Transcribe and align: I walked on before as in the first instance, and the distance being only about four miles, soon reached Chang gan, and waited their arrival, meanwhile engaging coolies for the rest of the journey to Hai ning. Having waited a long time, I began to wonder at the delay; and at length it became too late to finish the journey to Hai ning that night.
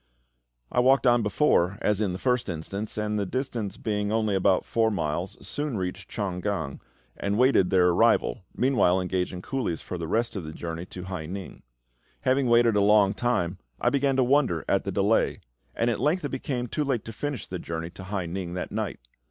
I 0.71 0.79
walked 0.79 1.05
on 1.05 1.21
before 1.21 1.77
as 1.79 2.01
in 2.01 2.11
the 2.11 2.17
first 2.17 2.49
instance, 2.49 2.97
and 2.97 3.19
the 3.19 3.25
distance 3.27 3.77
being 3.77 4.11
only 4.11 4.33
about 4.33 4.65
four 4.65 4.89
miles, 4.89 5.37
soon 5.47 5.77
reached 5.77 6.09
Chang 6.09 6.39
gan, 6.41 6.79
and 7.15 7.37
waited 7.37 7.69
their 7.69 7.89
arrival, 7.89 8.43
meanwhile 8.57 8.99
engaging 8.99 9.43
coolies 9.43 9.83
for 9.83 9.99
the 9.99 10.07
rest 10.07 10.35
of 10.35 10.43
the 10.43 10.53
journey 10.53 10.87
to 10.87 11.03
Hai 11.03 11.27
ning. 11.27 11.61
Having 12.21 12.47
waited 12.47 12.75
a 12.75 12.81
long 12.81 13.13
time, 13.13 13.59
I 13.79 13.91
began 13.91 14.15
to 14.15 14.23
wonder 14.23 14.65
at 14.67 14.85
the 14.85 14.91
delay; 14.91 15.39
and 15.75 15.87
at 15.91 15.99
length 15.99 16.25
it 16.25 16.29
became 16.29 16.65
too 16.65 16.83
late 16.83 17.05
to 17.05 17.13
finish 17.13 17.45
the 17.45 17.59
journey 17.59 17.91
to 17.91 18.05
Hai 18.05 18.25
ning 18.25 18.55
that 18.55 18.71
night. 18.71 18.99